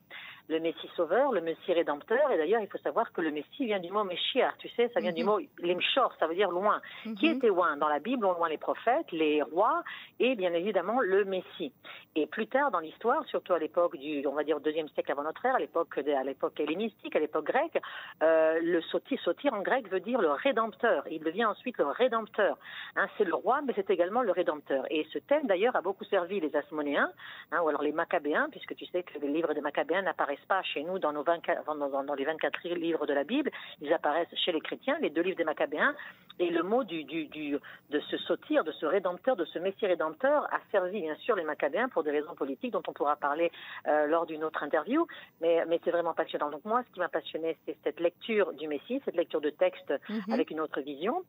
le 0.50 0.60
Messie 0.60 0.90
sauveur, 0.96 1.32
le 1.32 1.42
Messie 1.42 1.74
rédempteur. 1.74 2.32
Et 2.32 2.38
d'ailleurs, 2.38 2.62
il 2.62 2.68
faut 2.68 2.78
savoir 2.80 3.12
que 3.12 3.22
le 3.22 3.32
Messie 3.32 3.66
vient 3.66 3.80
du 3.80 3.92
mot 3.92 4.04
Meshiach. 4.04 4.58
Tu 4.60 4.70
sais, 4.70 4.90
ça 4.94 5.00
vient 5.00 5.14
du 5.14 5.24
mhm. 5.24 5.30
mot 5.30 5.40
limshor, 5.60 6.14
ça 6.20 6.28
veut 6.28 6.36
dire 6.36 6.52
loin. 6.52 6.82
Mhm. 7.06 7.16
Qui 7.16 7.28
était 7.28 7.48
loin 7.48 7.78
Dans 7.78 7.88
la 7.88 8.00
Bible, 8.00 8.26
on 8.26 8.34
loin 8.34 8.50
les 8.50 8.58
prophètes, 8.58 9.12
les 9.12 9.42
rois 9.42 9.84
et 10.20 10.36
bien 10.36 10.54
évidemment 10.54 11.00
le 11.00 11.26
Messie. 11.26 11.72
Et 12.16 12.28
plus 12.28 12.48
tard 12.48 12.70
dans 12.72 12.80
l'histoire, 12.80 13.26
surtout 13.26 13.54
à 13.54 13.60
l'époque 13.60 13.98
du, 13.98 14.26
on 14.28 14.34
va 14.34 14.44
dire, 14.44 14.60
deuxième 14.60 14.88
siècle 14.90 15.12
avant 15.12 15.24
notre 15.24 15.44
ère, 15.46 15.56
à 15.56 15.60
l'époque, 15.60 15.98
à 15.98 16.24
l'époque 16.24 16.60
hellénistique, 16.60 17.16
à 17.16 17.20
l'époque 17.20 17.46
grecque, 17.46 17.82
euh, 18.22 18.60
le 18.62 18.82
sotir, 18.82 19.20
sotir 19.22 19.54
en 19.54 19.62
grec 19.62 19.90
veut 19.90 20.00
dire 20.00 20.22
le 20.22 20.32
rédempteur. 20.32 21.04
Il 21.10 21.24
devient 21.24 21.46
ensuite 21.46 21.78
le 21.78 21.88
rédempteur. 21.88 22.58
Hein, 22.96 23.08
c'est 23.18 23.24
le 23.24 23.34
roi, 23.34 23.62
mais 23.66 23.74
c'est 23.76 23.90
également 23.90 24.22
le 24.22 24.32
rédempteur. 24.32 24.86
Et 24.92 25.08
ce 25.12 25.20
thème, 25.20 25.48
d'ailleurs, 25.48 25.76
a 25.76 25.82
beaucoup 25.82 26.04
servi 26.04 26.40
les 26.40 26.56
Asmonéens, 26.56 27.12
hein, 27.52 27.62
ou 27.64 27.70
alors 27.70 27.82
les 27.82 27.92
Maccabéens, 27.92 28.48
puisque 28.52 28.76
tu 28.76 28.86
sais 28.86 29.04
que 29.04 29.18
les 29.20 29.30
livres 29.30 29.54
des 29.54 29.62
Maccabéens 29.62 30.04
n'apparaissent 30.34 30.48
pas 30.48 30.64
chez 30.64 30.84
nous 30.84 31.00
dans, 31.00 31.14
nos 31.14 31.24
24, 31.24 31.66
dans, 31.76 32.14
les 32.16 32.26
24 32.26 32.68
livres 32.76 33.06
de 33.06 33.14
la 33.14 33.24
Bible, 33.24 33.52
ils 33.82 33.94
apparaissent 33.94 34.34
chez 34.36 34.52
les 34.52 34.62
chrétiens, 34.62 34.98
les 35.02 35.10
deux 35.10 35.22
livres 35.22 35.38
des 35.38 35.44
Maccabéens, 35.44 35.96
et 36.40 36.50
le 36.50 36.64
mot 36.64 36.84
du, 36.84 37.04
du, 37.04 37.26
du, 37.26 37.58
de 37.90 38.00
ce 38.00 38.18
sautir, 38.18 38.64
de 38.64 38.72
ce 38.72 38.86
rédempteur, 38.86 39.36
de 39.36 39.46
ce 39.46 39.60
Messie 39.60 39.86
rédempteur 39.86 40.46
a 40.52 40.60
servi 40.72 41.02
bien 41.02 41.16
sûr 41.18 41.36
les 41.36 41.44
Maccabéens 41.44 41.90
pour 41.90 42.04
des 42.04 42.12
raisons 42.12 42.36
politiques 42.36 42.74
dont 42.74 42.82
on 42.88 42.94
pourra 42.94 43.16
parler 43.16 43.52
euh, 43.88 44.08
lors 44.08 44.26
d'une 44.26 44.44
autre 44.44 44.64
interview, 44.64 45.06
mais, 45.42 45.64
mais 45.68 45.80
c'est 45.84 45.92
vraiment 45.92 46.14
passionnant. 46.14 46.50
Donc 46.50 46.66
moi, 46.66 46.84
ce 46.88 46.94
qui 46.94 47.00
m'a 47.00 47.10
passionné, 47.10 47.58
c'est 47.66 47.78
cette 47.84 48.00
lecture 48.00 48.54
du 48.54 48.68
Messie, 48.68 49.02
cette 49.06 49.16
lecture 49.16 49.42
de 49.42 49.52
texte 49.52 49.94
mhm. 50.10 50.34
avec 50.34 50.50
une 50.50 50.60
autre 50.60 50.82
vision. 50.82 51.24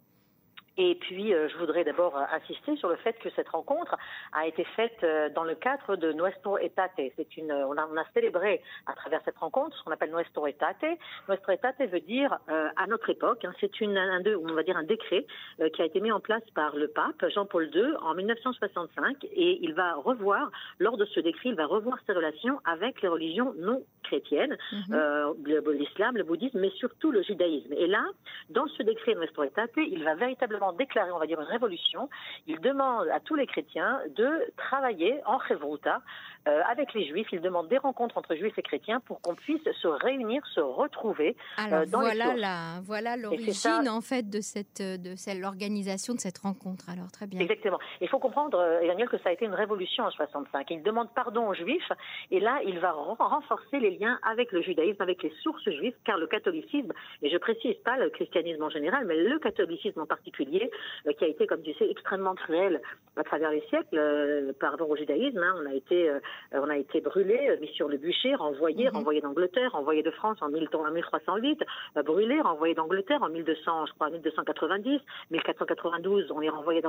Et 0.77 0.97
puis, 0.97 1.33
euh, 1.33 1.49
je 1.49 1.57
voudrais 1.59 1.85
d'abord 1.85 2.17
euh, 2.17 2.25
insister 2.33 2.77
sur 2.77 2.89
le 2.89 2.97
fait 2.97 3.13
que 3.21 3.31
cette 3.37 3.49
rencontre 3.49 3.97
a 4.33 4.47
été 4.47 4.65
faite 4.77 4.99
euh, 5.05 5.29
dans 5.31 5.45
le 5.45 5.55
cadre 5.55 5.95
de 5.97 6.13
Nuestro 6.13 6.59
Etate. 6.59 6.91
C'est 7.17 7.37
une, 7.37 7.53
on 7.53 7.77
a, 7.77 7.87
on 7.87 7.97
a, 7.97 8.05
célébré 8.13 8.61
à 8.87 8.95
travers 8.95 9.21
cette 9.25 9.39
rencontre 9.39 9.77
ce 9.77 9.85
qu'on 9.85 9.93
appelle 9.93 10.11
Nuestro 10.11 10.47
Etate. 10.47 10.85
Nuestro 11.29 11.53
Etate 11.53 11.81
veut 11.91 12.01
dire 12.01 12.39
à 12.49 12.87
notre 12.87 13.11
époque. 13.11 13.45
Hein, 13.45 13.53
c'est 13.61 13.81
une, 13.81 13.97
un, 13.97 14.23
on 14.37 14.55
va 14.55 14.63
dire 14.63 14.77
un 14.77 14.85
décret 14.85 15.27
qui 15.73 15.83
a 15.83 15.85
été 15.85 16.01
mis 16.01 16.13
en 16.13 16.21
place 16.21 16.43
par 16.55 16.77
le 16.77 16.89
pape 16.89 17.25
Jean-Paul 17.35 17.71
II 17.75 17.97
en 18.03 18.15
1965 18.15 19.25
et 19.25 19.59
il 19.63 19.75
va 19.75 19.95
revoir, 19.95 20.51
lors 20.79 20.97
de 20.97 21.05
ce 21.07 21.21
décret, 21.21 21.51
il 21.51 21.55
va 21.55 21.67
revoir 21.67 21.99
ses 22.07 22.13
relations 22.13 22.61
avec 22.65 23.03
les 23.03 23.09
religions 23.09 23.55
non 23.59 23.83
chrétiennes, 24.05 24.57
mm-hmm. 24.73 25.71
l'islam, 25.73 26.17
le 26.17 26.23
bouddhisme, 26.23 26.61
mais 26.61 26.71
surtout 26.71 27.11
le 27.11 27.23
judaïsme. 27.23 27.73
Et 27.73 27.87
là, 27.87 28.05
dans 28.51 28.67
ce 28.69 28.83
décret 28.83 29.15
Nuestro 29.15 29.45
Etate, 29.45 29.71
il 29.77 30.05
va 30.05 30.15
véritablement 30.15 30.64
déclaré, 30.73 31.11
on 31.13 31.19
va 31.19 31.27
dire, 31.27 31.41
une 31.41 31.47
révolution. 31.47 32.09
Il 32.47 32.61
demande 32.61 33.09
à 33.09 33.21
tous 33.21 33.35
les 33.35 33.47
chrétiens 33.47 34.01
de 34.17 34.53
travailler 34.57 35.21
en 35.27 35.39
Chevruta 35.41 36.01
euh, 36.47 36.61
avec 36.71 36.93
les 36.93 37.07
juifs. 37.07 37.29
Il 37.33 37.41
demande 37.41 37.69
des 37.69 37.79
rencontres 37.79 38.19
entre 38.19 38.35
juifs 38.35 38.59
et 38.59 38.63
chrétiens 38.63 39.01
pour 39.01 39.23
qu'on 39.23 39.35
puisse 39.35 39.65
se 39.81 39.89
réunir, 39.89 40.47
se 40.47 40.61
retrouver 40.61 41.37
euh, 41.59 41.63
Alors, 41.65 41.87
dans 41.87 42.01
voilà 42.01 42.35
la, 42.35 42.81
voilà 42.83 43.17
l'origine 43.17 43.89
en 43.89 44.03
fait 44.03 44.29
de 44.29 44.43
cette 44.43 44.83
de 44.83 45.41
l'organisation 45.41 46.13
de 46.13 46.21
cette 46.21 46.37
rencontre. 46.39 46.91
Alors 46.91 47.11
très 47.11 47.27
bien. 47.27 47.41
Exactement. 47.41 47.79
Il 48.03 48.09
faut 48.09 48.19
comprendre, 48.19 48.59
euh, 48.59 48.81
Emmanuel, 48.81 49.09
que 49.09 49.17
ça 49.19 49.31
a 49.31 49.33
été 49.33 49.47
une 49.47 49.55
révolution 49.55 50.05
en 50.05 50.11
65. 50.11 50.71
Il 50.71 50.83
demande 50.83 51.09
pardon 51.15 51.49
aux 51.49 51.55
juifs 51.55 51.91
et 52.31 52.41
là 52.41 52.61
il 52.67 52.79
va 52.79 52.93
renforcer 52.93 53.81
les 53.81 53.97
liens 53.97 54.19
avec 54.23 54.53
le 54.53 54.61
judaïsme, 54.61 55.01
avec 55.01 55.23
les 55.23 55.33
sources 55.43 55.65
juives, 55.71 55.95
car 56.05 56.19
le 56.19 56.27
catholicisme, 56.27 56.93
et 57.23 57.31
je 57.31 57.39
précise 57.39 57.77
pas 57.85 57.97
le 57.97 58.11
christianisme 58.11 58.63
en 58.63 58.71
général, 58.71 59.07
mais 59.07 59.17
le 59.17 59.39
catholicisme 59.39 60.01
en 60.01 60.07
particulier 60.07 60.54
oublié, 60.55 60.71
qui 61.19 61.25
a 61.25 61.29
été, 61.29 61.47
comme 61.47 61.63
tu 61.63 61.73
sais, 61.75 61.89
extrêmement 61.89 62.35
cruel 62.35 62.81
à 63.17 63.23
travers 63.23 63.51
les 63.51 63.63
siècles 63.69 64.55
par 64.59 64.73
rapport 64.73 64.91
au 64.91 64.97
judaïsme. 64.97 65.39
Hein. 65.39 65.55
On 65.63 65.67
a 65.71 65.75
été, 65.75 66.11
on 66.53 66.69
a 66.69 66.77
été 66.77 67.01
brûlé, 67.01 67.57
mis 67.61 67.69
sur 67.69 67.89
le 67.89 67.97
bûcher, 67.97 68.35
renvoyé, 68.35 68.87
mhm. 68.87 68.97
renvoyé 68.97 69.21
d'Angleterre, 69.21 69.73
renvoyé 69.73 70.03
de 70.03 70.11
France 70.11 70.39
en 70.41 70.49
1308, 70.49 71.63
brûlé, 72.05 72.41
renvoyé 72.41 72.75
d'Angleterre 72.75 73.23
en 73.23 73.29
1200, 73.29 73.87
je 73.87 73.93
crois, 73.93 74.11
1290, 74.11 75.01
1492, 75.31 76.33
on 76.33 76.41
est 76.41 76.49
renvoyé 76.49 76.83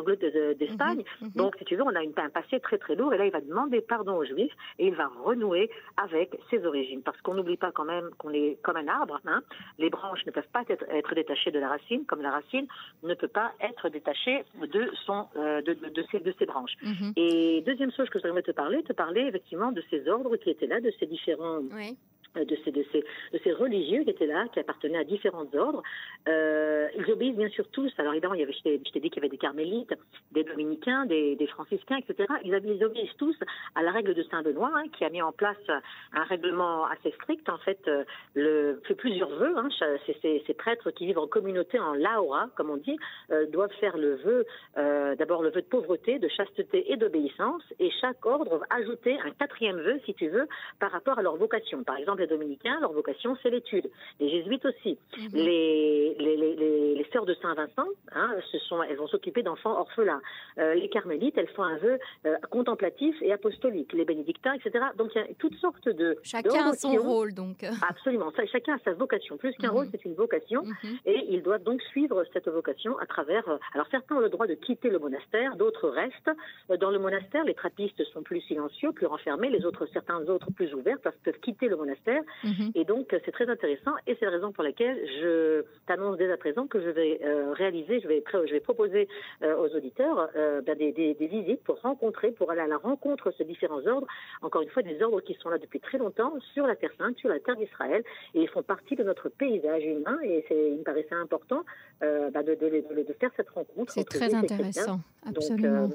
d'Espagne. 0.57 1.03
Mhm. 1.22 1.27
Mhm. 1.27 1.31
Donc, 1.36 1.55
si 1.57 1.65
tu 1.65 1.75
veux, 1.75 1.84
on 1.84 1.95
a 1.95 2.03
une, 2.03 2.13
un 2.17 2.29
passé 2.29 2.60
très 2.60 2.77
très 2.77 2.95
lourd. 2.95 3.13
Et 3.13 3.17
là, 3.17 3.25
il 3.25 3.31
va 3.31 3.41
demander 3.41 3.81
pardon 3.81 4.15
aux 4.15 4.25
Juifs 4.25 4.53
et 4.79 4.88
il 4.88 4.95
va 4.95 5.10
renouer 5.24 5.69
avec 5.98 6.38
ses 6.50 6.65
origines. 6.65 7.01
Parce 7.01 7.19
qu'on 7.22 7.34
n'oublie 7.34 7.57
pas 7.57 7.72
quand 7.72 7.86
même 7.86 8.10
qu'on 8.17 8.31
est 8.31 8.57
comme 8.63 8.77
un 8.77 8.88
arbre. 8.88 9.19
Hein. 9.25 9.41
Les 9.77 9.89
branches 9.89 10.25
ne 10.25 10.31
peuvent 10.31 10.48
pas 10.51 10.63
être, 10.69 10.86
être, 10.89 11.15
détachées 11.15 11.51
de 11.51 11.60
la 11.60 11.69
racine, 11.69 12.05
comme 12.05 12.22
la 12.22 12.31
racine 12.31 12.67
ne 13.03 13.13
peut 13.13 13.27
pas 13.27 13.51
être 13.62 13.89
détachée 13.89 14.43
de 14.62 14.91
son 15.05 15.27
euh, 15.35 15.62
de, 15.62 15.74
de, 15.74 15.89
de, 15.89 16.05
ses, 16.12 16.19
de 16.19 16.33
ses 16.38 16.45
branches. 16.45 16.75
Mhm. 16.81 17.13
Et 17.15 17.63
deuxième 17.65 17.91
chose 17.91 18.09
que 18.09 18.19
je 18.19 18.27
voudrais 18.27 18.41
te 18.41 18.51
parler, 18.51 18.83
te 18.83 18.93
parler 18.93 19.21
effectivement 19.21 19.71
de 19.71 19.83
ces 19.89 20.07
ordres 20.07 20.35
qui 20.38 20.50
étaient 20.50 20.67
là, 20.67 20.81
de 20.81 20.91
ces 21.00 21.05
différents 21.05 21.59
oui. 21.71 21.97
Euh, 22.37 22.45
de 22.45 23.39
ces, 23.43 23.51
religieux 23.51 24.03
qui 24.03 24.09
étaient 24.09 24.25
là, 24.25 24.47
qui 24.53 24.59
appartenaient 24.59 24.97
à 24.97 25.03
différents 25.03 25.47
ordres. 25.55 25.83
Euh, 26.27 26.87
ils 26.97 27.11
obéissent 27.11 27.35
bien 27.35 27.49
sûr 27.49 27.67
tous. 27.69 27.91
Alors 27.97 28.13
évidemment, 28.13 28.33
il 28.33 28.41
y 28.41 28.43
avait, 28.43 28.53
je 28.53 28.61
t'ai 28.61 28.99
dit 28.99 29.09
qu'il 29.09 29.15
y 29.15 29.19
avait 29.19 29.29
des 29.29 29.37
carmélites, 29.37 29.93
des 30.31 30.43
dominicains, 30.43 31.05
des, 31.05 31.37
franciscains, 31.47 31.97
etc. 31.97 32.27
Ils, 32.43 32.83
obéissent 32.83 33.15
tous 33.17 33.37
à 33.75 33.83
la 33.83 33.91
règle 33.91 34.13
de 34.13 34.23
Saint 34.23 34.41
Benoît, 34.41 34.71
hein, 34.73 34.85
qui 34.97 35.05
a 35.05 35.09
mis 35.09 35.21
en 35.21 35.31
place 35.31 35.57
un 36.13 36.23
règlement 36.23 36.85
assez 36.85 37.11
strict. 37.11 37.47
En 37.49 37.57
fait, 37.59 37.79
euh, 37.87 38.03
le, 38.33 38.81
fait 38.85 38.95
plusieurs 38.95 39.29
vœux. 39.29 39.57
Hein, 39.57 39.69
ces, 40.21 40.53
prêtres 40.57 40.91
qui 40.91 41.05
vivent 41.05 41.19
en 41.19 41.27
communauté, 41.27 41.79
en 41.79 41.93
laura, 41.93 42.49
comme 42.55 42.69
on 42.69 42.77
dit, 42.77 42.97
euh, 43.31 43.45
doivent 43.47 43.73
faire 43.79 43.97
le 43.97 44.15
vœu, 44.15 44.45
d'abord 45.17 45.43
le 45.43 45.49
vœu 45.49 45.61
de 45.61 45.67
pauvreté, 45.67 46.19
de 46.19 46.27
chasteté 46.27 46.91
et 46.91 46.97
d'obéissance. 46.97 47.63
Et 47.79 47.91
chaque 48.01 48.25
ordre 48.25 48.57
va 48.57 48.65
ajouter 48.69 49.17
un 49.23 49.31
quatrième 49.31 49.79
vœu, 49.79 49.99
si 50.05 50.13
tu 50.13 50.27
veux, 50.27 50.47
par 50.79 50.91
rapport 50.91 51.19
à 51.19 51.21
leur 51.21 51.35
vocation. 51.35 51.83
Par 51.83 51.97
exemple, 51.97 52.25
les 52.25 52.38
dominicains, 52.38 52.79
leur 52.82 52.91
vocation, 52.91 53.38
c'est 53.41 53.50
l'étude. 53.50 53.89
Les 54.20 54.29
jésuites 54.29 54.65
aussi. 54.65 54.98
Mhm. 55.17 55.29
Les, 55.34 56.15
les, 56.20 56.38
les, 56.38 56.96
les, 56.96 57.08
sœurs 57.13 57.25
de 57.25 57.36
Saint-Vincent, 57.36 57.88
hein, 58.13 58.36
ce 58.51 58.58
sont, 58.60 58.82
elles 58.84 58.98
vont 58.98 59.08
s'occuper 59.08 59.44
d'enfants 59.44 59.79
orphelins. 59.79 60.22
Euh, 60.58 60.74
les 60.74 60.89
carmélites, 60.89 61.38
elles 61.38 61.50
font 61.50 61.63
un 61.63 61.77
vœu 61.77 62.00
euh, 62.25 62.36
contemplatif 62.50 63.15
et 63.22 63.32
apostolique. 63.32 63.94
Les 63.94 64.05
bénédictins, 64.05 64.53
etc. 64.53 64.86
Donc 64.98 65.12
il 65.15 65.22
y 65.22 65.22
a 65.22 65.27
toutes 65.38 65.55
sortes 65.55 65.88
de... 65.88 66.17
Chacun 66.24 66.70
a 66.70 66.74
son 66.74 66.96
rôle, 66.96 67.34
donc. 67.34 67.63
Absolument. 67.88 68.32
Ça, 68.36 68.46
chacun 68.48 68.75
a 68.75 68.79
sa 68.79 68.94
vocation. 68.94 69.38
Plus 69.38 69.53
qu'un 69.55 69.70
mhm. 69.70 69.75
rôle, 69.75 69.88
c'est 69.91 70.03
une 70.05 70.15
vocation. 70.15 70.63
Mhm. 70.63 70.98
Et 71.05 71.25
ils 71.29 71.44
doivent 71.44 71.63
donc 71.63 71.82
suivre 71.84 72.24
cette 72.34 72.48
vocation 72.48 72.98
à 72.98 73.05
travers... 73.05 73.48
Euh, 73.48 73.58
alors 73.74 73.88
certains 73.91 74.15
ont 74.15 74.20
le 74.20 74.29
droit 74.29 74.48
de 74.48 74.55
quitter 74.55 74.89
le 74.89 75.00
monastère, 75.00 75.55
d'autres 75.55 75.89
restent. 75.89 76.32
Dans 76.79 76.89
le 76.89 77.00
monastère, 77.00 77.44
les 77.44 77.53
trappistes 77.53 78.03
sont 78.13 78.24
plus 78.24 78.41
silencieux, 78.41 78.91
plus 78.91 79.05
renfermés. 79.05 79.50
Les 79.50 79.65
autres, 79.65 79.86
certains 79.94 80.22
autres 80.27 80.51
plus 80.51 80.74
ouverts, 80.74 80.98
peuvent 81.00 81.39
quitter 81.41 81.67
le 81.67 81.75
monastère. 81.75 82.14
Mhm. 82.43 82.72
Et 82.75 82.86
donc, 82.86 83.15
c'est 83.25 83.31
très 83.31 83.50
intéressant 83.50 83.91
et 84.07 84.15
c'est 84.19 84.25
la 84.25 84.31
raison 84.31 84.51
pour 84.51 84.63
laquelle 84.63 84.98
je 85.22 85.63
t'annonce 85.88 86.17
dès 86.17 86.31
à 86.31 86.38
présent 86.38 86.67
que 86.67 86.79
je 86.81 86.89
vais 86.89 87.19
euh, 87.24 87.53
réaliser, 87.53 88.00
je 88.00 88.07
vais, 88.07 88.24
je 88.31 88.51
vais 88.51 88.60
proposer 88.60 89.07
euh, 89.43 89.55
aux 89.57 89.75
auditeurs 89.75 90.29
euh, 90.36 90.62
ben, 90.62 90.77
des, 90.77 90.91
des, 90.91 91.13
des, 91.13 91.27
visites 91.27 91.63
pour 91.63 91.79
rencontrer, 91.81 92.31
pour 92.31 92.51
aller 92.51 92.62
à 92.62 92.67
la 92.67 92.77
rencontre 92.77 93.29
de 93.31 93.36
ces 93.38 93.45
différents 93.45 93.86
ordres. 93.86 94.07
Encore 94.41 94.62
une 94.62 94.69
fois, 94.69 94.84
des 94.84 95.01
ordres 95.01 95.22
qui 95.22 95.36
sont 95.36 95.50
là 95.50 95.57
depuis 95.57 95.79
très 95.79 95.98
longtemps 95.98 96.34
sur 96.53 96.67
la 96.67 96.75
Terre 96.75 96.91
Sainte, 96.98 97.17
sur 97.17 97.29
la 97.29 97.39
Terre 97.39 97.55
d'Israël, 97.55 98.03
et 98.34 98.41
ils 98.41 98.50
font 98.50 98.63
partie 98.63 98.95
de 98.95 99.03
notre 99.03 99.29
paysage 99.29 99.84
humain. 99.84 100.17
Et 100.24 100.45
il 100.50 100.79
me 100.79 100.84
paraissait 100.84 101.15
important 101.15 101.63
ben, 102.01 102.31
de, 102.31 102.55
de, 102.55 102.69
de, 102.69 103.03
de, 103.03 103.13
faire 103.19 103.31
cette 103.36 103.50
rencontre. 103.50 103.91
C'est 103.91 104.03
très 104.03 104.34
intéressant, 104.34 105.00
absolument. 105.25 105.89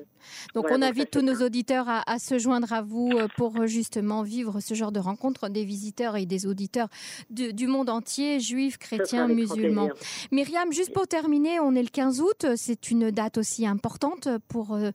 Donc, 0.54 0.66
on 0.70 0.82
invite 0.82 1.10
tous 1.10 1.22
nos 1.22 1.36
auditeurs 1.36 1.88
à, 1.88 2.02
à, 2.10 2.18
se 2.18 2.38
joindre 2.38 2.72
à 2.72 2.82
vous 2.82 3.10
pour 3.36 3.66
justement 3.66 4.22
vivre 4.22 4.60
ce 4.60 4.74
genre 4.74 4.92
de 4.92 5.00
rencontre, 5.00 5.48
des 5.48 5.64
visiteurs 5.64 6.16
et 6.16 6.26
des 6.26 6.46
auditeurs 6.46 6.88
du 7.30 7.66
monde 7.66 7.88
entier, 7.88 8.40
juifs, 8.40 8.78
chrétiens, 8.78 9.28
musulmans. 9.28 9.90
Myriam, 10.30 10.72
juste 10.72 10.92
pour 10.92 11.06
terminer, 11.06 11.60
on 11.60 11.74
est 11.74 11.82
le 11.82 11.88
15 11.88 12.20
août, 12.20 12.46
c'est 12.56 12.90
une 12.90 13.10
date 13.10 13.38
aussi 13.38 13.66
importante 13.66 14.28
pour, 14.48 14.74
euh, 14.74 14.90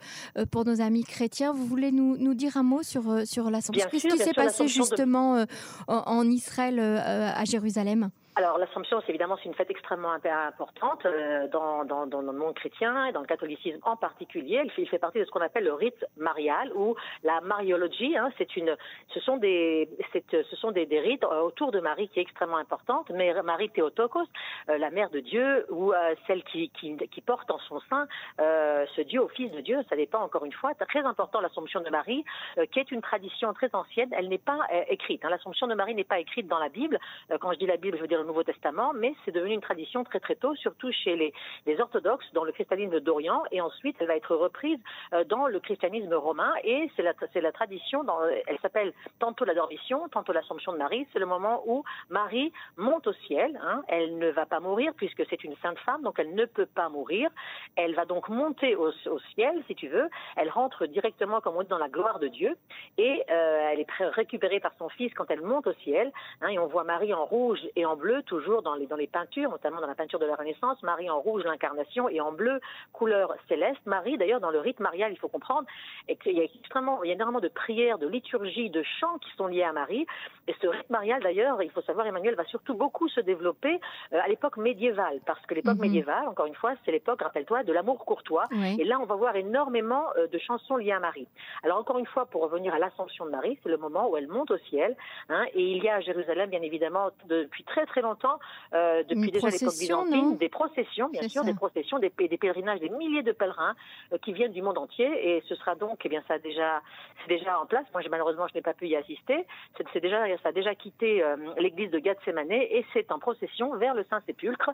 pour 0.51 0.65
nos 0.65 0.81
amis 0.81 1.03
chrétiens. 1.03 1.53
Vous 1.53 1.65
voulez 1.65 1.91
nous, 1.91 2.17
nous 2.17 2.33
dire 2.33 2.57
un 2.57 2.63
mot 2.63 2.83
sur, 2.83 3.09
euh, 3.09 3.25
sur 3.25 3.49
l'Assomption 3.49 3.87
Qu'est-ce 3.91 4.07
qui 4.07 4.17
s'est 4.17 4.33
passé 4.33 4.67
justement 4.67 5.37
euh, 5.37 5.45
en 5.87 6.29
Israël, 6.29 6.79
à 6.79 7.45
Jérusalem? 7.45 8.09
Alors 8.35 8.57
l'Assomption, 8.57 9.01
c'est 9.01 9.11
évidemment 9.11 9.37
une 9.45 9.53
fête 9.53 9.71
extrêmement 9.71 10.11
importante 10.11 11.05
euh, 11.05 11.47
dans, 11.47 11.85
dans, 11.85 12.05
dans, 12.05 12.21
le 12.21 12.33
monde 12.33 12.53
chrétien 12.53 13.05
et 13.05 13.13
dans 13.13 13.21
le 13.21 13.27
catholicisme 13.27 13.79
en 13.83 13.95
particulier. 13.95 14.61
Il 14.65 14.71
fait, 14.71 14.81
il 14.81 14.89
fait 14.89 14.99
partie 14.99 15.19
de 15.19 15.25
ce 15.25 15.31
qu'on 15.31 15.39
appelle 15.39 15.63
le 15.63 15.73
rite 15.73 16.05
marial 16.17 16.69
ou 16.75 16.95
la 17.23 17.39
mariologie. 17.39 18.17
Hein, 18.17 18.29
c'est 18.37 18.57
une, 18.57 18.75
ce 19.13 19.21
sont 19.21 19.37
des, 19.37 19.89
ce 20.11 20.55
sont 20.57 20.71
des, 20.71 20.85
des, 20.85 20.99
rites 20.99 21.23
euh, 21.23 21.41
autour 21.41 21.71
de 21.71 21.79
Marie 21.79 22.09
qui 22.09 22.19
est 22.19 22.23
extrêmement 22.23 22.57
importante. 22.57 23.09
Mais 23.09 23.33
Marie 23.41 23.69
Théotokos, 23.69 24.27
euh, 24.69 24.77
la 24.77 24.89
mère 24.89 25.09
de 25.11 25.21
Dieu 25.21 25.65
ou 25.69 25.93
celle 26.27 26.43
qui, 26.43 26.69
qui, 26.71 26.97
qui, 26.97 27.21
porte 27.21 27.49
en 27.51 27.59
son 27.59 27.79
sein 27.89 28.07
ce 28.37 29.01
Dieu 29.01 29.21
au 29.21 29.29
Fils 29.29 29.51
de 29.51 29.61
Dieu, 29.61 29.79
ça 29.89 29.95
dépend 29.95 30.19
encore 30.19 30.43
une 30.43 30.53
fois. 30.53 30.73
Très 30.73 31.03
important 31.03 31.39
l'Assomption 31.39 31.81
de 31.81 31.89
Marie, 31.89 32.23
qui 32.71 32.79
est 32.79 32.91
une 32.91 33.01
tradition 33.01 33.53
très 33.53 33.69
ancienne. 33.73 34.09
Elle 34.11 34.29
n'est 34.29 34.37
pas 34.37 34.59
écrite. 34.89 35.23
Hein. 35.23 35.29
L'Assomption 35.29 35.67
de 35.67 35.73
Marie 35.73 35.95
n'est 35.95 36.03
pas 36.03 36.19
écrite 36.19 36.47
dans 36.47 36.59
la 36.59 36.69
Bible. 36.69 36.99
quand 37.39 37.51
je 37.53 37.57
dis 37.57 37.65
la 37.65 37.77
Bible, 37.77 37.97
je 37.97 38.01
veux 38.01 38.07
dire 38.07 38.24
Nouveau 38.25 38.43
Testament, 38.43 38.93
mais 38.93 39.13
c'est 39.23 39.31
devenu 39.31 39.53
une 39.53 39.61
tradition 39.61 40.03
très 40.03 40.19
très 40.19 40.35
tôt, 40.35 40.55
surtout 40.55 40.91
chez 40.91 41.15
les, 41.15 41.33
les 41.65 41.79
orthodoxes 41.79 42.31
dans 42.33 42.43
le 42.43 42.51
christianisme 42.51 42.99
d'Orient, 42.99 43.43
et 43.51 43.61
ensuite 43.61 43.95
elle 43.99 44.07
va 44.07 44.15
être 44.15 44.35
reprise 44.35 44.79
euh, 45.13 45.23
dans 45.23 45.47
le 45.47 45.59
christianisme 45.59 46.13
romain, 46.13 46.53
et 46.63 46.89
c'est 46.95 47.03
la, 47.03 47.13
la 47.35 47.51
tradition, 47.51 48.05
elle 48.47 48.59
s'appelle 48.59 48.93
tantôt 49.19 49.45
la 49.45 49.53
dormition, 49.53 50.07
tantôt 50.09 50.33
l'Assomption 50.33 50.73
de 50.73 50.77
Marie, 50.77 51.07
c'est 51.13 51.19
le 51.19 51.25
moment 51.25 51.63
où 51.65 51.83
Marie 52.09 52.51
monte 52.77 53.07
au 53.07 53.13
ciel, 53.27 53.59
hein, 53.63 53.83
elle 53.87 54.17
ne 54.17 54.29
va 54.31 54.45
pas 54.45 54.59
mourir 54.59 54.93
puisque 54.95 55.23
c'est 55.29 55.43
une 55.43 55.55
sainte 55.57 55.79
femme, 55.79 56.01
donc 56.01 56.19
elle 56.19 56.33
ne 56.33 56.45
peut 56.45 56.65
pas 56.65 56.89
mourir, 56.89 57.29
elle 57.75 57.95
va 57.95 58.05
donc 58.05 58.29
monter 58.29 58.75
au, 58.75 58.89
au 58.89 59.19
ciel, 59.33 59.63
si 59.67 59.75
tu 59.75 59.87
veux, 59.87 60.09
elle 60.35 60.49
rentre 60.49 60.85
directement, 60.85 61.41
comme 61.41 61.55
on 61.55 61.61
dit, 61.61 61.67
dans 61.67 61.77
la 61.77 61.89
gloire 61.89 62.19
de 62.19 62.27
Dieu, 62.27 62.57
et 62.97 63.23
euh, 63.29 63.69
elle 63.71 63.79
est 63.79 63.87
récupérée 63.99 64.59
par 64.59 64.73
son 64.77 64.89
fils 64.89 65.13
quand 65.13 65.29
elle 65.29 65.41
monte 65.41 65.67
au 65.67 65.73
ciel, 65.83 66.11
hein, 66.41 66.47
et 66.47 66.59
on 66.59 66.67
voit 66.67 66.83
Marie 66.83 67.13
en 67.13 67.25
rouge 67.25 67.59
et 67.75 67.85
en 67.85 67.95
bleu, 67.95 68.14
toujours 68.23 68.61
dans 68.61 68.75
les, 68.75 68.87
dans 68.87 68.95
les 68.95 69.07
peintures, 69.07 69.49
notamment 69.49 69.81
dans 69.81 69.87
la 69.87 69.95
peinture 69.95 70.19
de 70.19 70.25
la 70.25 70.35
Renaissance, 70.35 70.81
Marie 70.83 71.09
en 71.09 71.19
rouge, 71.19 71.43
l'incarnation, 71.43 72.09
et 72.09 72.21
en 72.21 72.31
bleu, 72.31 72.59
couleur 72.93 73.33
céleste. 73.47 73.81
Marie, 73.85 74.17
d'ailleurs, 74.17 74.39
dans 74.39 74.51
le 74.51 74.59
rite 74.59 74.79
marial, 74.79 75.11
il 75.11 75.17
faut 75.17 75.27
comprendre, 75.27 75.67
et 76.07 76.15
qu'il 76.15 76.33
y 76.33 76.41
a 76.41 76.43
extrêmement, 76.43 77.03
il 77.03 77.07
y 77.07 77.11
a 77.11 77.15
énormément 77.15 77.39
de 77.39 77.47
prières, 77.47 77.97
de 77.97 78.07
liturgies, 78.07 78.69
de 78.69 78.83
chants 78.99 79.17
qui 79.19 79.29
sont 79.37 79.47
liés 79.47 79.63
à 79.63 79.73
Marie. 79.73 80.05
Et 80.47 80.55
ce 80.61 80.67
rite 80.67 80.89
marial, 80.89 81.21
d'ailleurs, 81.21 81.61
il 81.61 81.71
faut 81.71 81.81
savoir, 81.81 82.07
Emmanuel, 82.07 82.35
va 82.35 82.45
surtout 82.45 82.75
beaucoup 82.75 83.07
se 83.09 83.21
développer 83.21 83.79
euh, 84.13 84.19
à 84.23 84.27
l'époque 84.27 84.57
médiévale, 84.57 85.19
parce 85.25 85.43
que 85.45 85.55
l'époque 85.55 85.75
mhm. 85.75 85.81
médiévale, 85.81 86.27
encore 86.27 86.45
une 86.45 86.55
fois, 86.55 86.73
c'est 86.83 86.91
l'époque, 86.91 87.21
rappelle-toi, 87.21 87.63
de 87.63 87.73
l'amour 87.73 88.05
courtois. 88.05 88.45
Et 88.79 88.83
là, 88.83 88.99
on 88.99 89.05
va 89.05 89.15
voir 89.15 89.35
énormément 89.35 90.05
euh, 90.17 90.27
de 90.27 90.37
chansons 90.37 90.77
liées 90.77 90.91
à 90.91 90.99
Marie. 90.99 91.27
Alors, 91.63 91.77
encore 91.77 91.97
une 91.97 92.05
fois, 92.05 92.25
pour 92.25 92.43
revenir 92.43 92.73
à 92.73 92.79
l'ascension 92.79 93.25
de 93.25 93.31
Marie, 93.31 93.57
c'est 93.63 93.69
le 93.69 93.77
moment 93.77 94.09
où 94.09 94.17
elle 94.17 94.27
monte 94.27 94.51
au 94.51 94.57
ciel. 94.57 94.95
Hein, 95.29 95.45
et 95.53 95.63
il 95.63 95.83
y 95.83 95.89
a 95.89 95.95
à 95.95 96.01
Jérusalem, 96.01 96.49
bien 96.49 96.61
évidemment, 96.61 97.09
depuis 97.27 97.63
très 97.63 97.85
très 97.85 98.01
longtemps, 98.05 98.39
euh, 98.73 99.03
depuis 99.03 99.31
déjà 99.31 99.49
l'époque 99.49 99.73
byzantine, 99.77 100.37
des 100.37 100.49
processions, 100.49 101.09
bien 101.09 101.27
sûr, 101.27 101.43
des 101.43 101.53
processions, 101.53 101.99
des, 101.99 102.11
des, 102.17 102.37
pèlerinages, 102.37 102.79
des 102.79 102.89
milliers 102.89 103.23
de 103.23 103.31
pèlerins 103.31 103.75
euh, 104.13 104.17
qui 104.17 104.33
viennent 104.33 104.51
du 104.51 104.61
monde 104.61 104.77
entier. 104.77 105.07
Et 105.29 105.43
ce 105.47 105.55
sera 105.55 105.75
donc, 105.75 106.01
eh 106.05 106.09
bien, 106.09 106.23
ça 106.27 106.35
a 106.35 106.39
déjà, 106.39 106.81
c'est 107.21 107.29
déjà 107.29 107.59
en 107.59 107.65
place. 107.65 107.85
Moi, 107.93 108.01
malheureusement, 108.09 108.47
je 108.47 108.55
n'ai 108.55 108.61
pas 108.61 108.73
pu 108.73 108.87
y 108.87 108.95
assister. 108.95 109.45
C'est 109.93 109.99
déjà, 109.99 110.25
ça 110.43 110.49
a 110.49 110.51
déjà 110.51 110.75
quitté 110.75 111.23
euh, 111.23 111.35
l'église 111.57 111.91
de 111.91 111.99
Gethsemane 111.99 112.51
et 112.51 112.85
c'est 112.93 113.11
en 113.11 113.19
procession 113.19 113.75
vers 113.75 113.93
le 113.93 114.05
Saint-Sépulcre. 114.09 114.71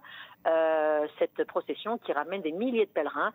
cette 1.20 1.44
procession 1.46 1.98
qui 1.98 2.14
ramène 2.14 2.42
des 2.42 2.52
milliers 2.52 2.86
de 2.86 2.92
pèlerins 2.92 3.32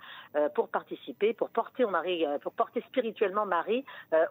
pour 0.55 0.69
participer, 0.69 1.33
pour 1.33 1.51
porter 1.51 1.85
Marie, 1.87 2.25
pour 2.43 2.53
porter 2.53 2.81
spirituellement 2.83 3.47
Marie 3.47 3.85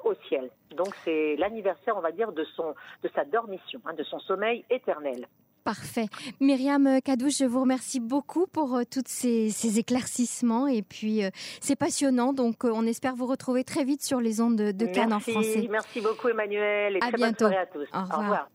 au 0.04 0.14
ciel. 0.28 0.50
Donc 0.72 0.94
c'est 1.04 1.36
l'anniversaire, 1.38 1.96
on 1.98 2.02
va 2.02 2.12
dire, 2.12 2.32
de 2.32 2.44
son, 2.56 2.76
de 3.04 3.10
sa 3.16 3.26
dormition, 3.26 3.82
hein, 3.86 3.94
de 3.94 4.04
son 4.04 4.20
sommeil 4.20 4.64
éternel. 4.70 5.28
Parfait. 5.66 6.06
Myriam 6.40 7.02
Kadouche, 7.04 7.40
je 7.40 7.46
vous 7.46 7.62
remercie 7.62 8.00
beaucoup 8.00 8.46
pour 8.46 8.76
euh, 8.76 8.84
tous 8.84 9.02
ces, 9.08 9.80
éclaircissements 9.80 10.68
et 10.68 10.84
puis 10.84 11.26
euh, 11.26 11.32
c'est 11.60 11.76
passionnant. 11.76 12.34
Donc 12.34 12.64
euh, 12.64 12.72
on 12.72 12.86
espère 12.86 13.16
vous 13.16 13.26
retrouver 13.26 13.64
très 13.64 13.84
vite 13.84 14.04
sur 14.04 14.22
les 14.22 14.42
ondes 14.42 14.58
de, 14.58 14.86
Cannes 14.86 15.12
en 15.12 15.20
français. 15.20 15.68
Merci 15.72 16.02
beaucoup 16.02 16.30
Emmanuel 16.30 16.98
et 16.98 17.00
à 17.02 17.08
très 17.08 17.18
bientôt. 17.18 17.46
bonne 17.46 17.54
soirée 17.54 17.58
à 17.58 17.66
tous. 17.66 17.88
Au 17.96 18.20
revoir. 18.20 18.48